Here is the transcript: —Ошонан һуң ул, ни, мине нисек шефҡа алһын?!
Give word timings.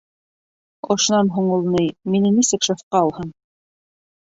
—Ошонан 0.95 1.29
һуң 1.35 1.51
ул, 1.59 1.69
ни, 1.75 1.85
мине 2.15 2.33
нисек 2.41 2.67
шефҡа 2.71 3.03
алһын?! 3.05 3.33